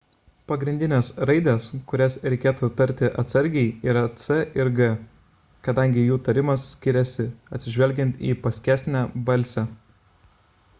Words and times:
pagrindinės 0.51 1.09
raidės 1.29 1.67
kurias 1.91 2.15
reikėtų 2.33 2.69
tarti 2.79 3.11
atsargiai 3.23 3.67
yra 3.91 4.03
c 4.23 4.39
ir 4.63 4.73
g 4.81 4.89
kadangi 5.69 6.07
jų 6.09 6.19
tarimas 6.31 6.67
skiriasi 6.73 7.29
atsižvelgiant 7.61 8.27
į 8.33 8.37
paskesnę 8.49 9.07
balsę 9.31 9.71